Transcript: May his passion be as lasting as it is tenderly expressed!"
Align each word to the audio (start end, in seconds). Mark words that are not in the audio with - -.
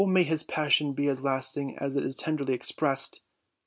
May 0.03 0.23
his 0.23 0.41
passion 0.41 0.93
be 0.93 1.05
as 1.09 1.21
lasting 1.23 1.77
as 1.77 1.95
it 1.95 2.03
is 2.03 2.15
tenderly 2.15 2.55
expressed!" 2.55 3.21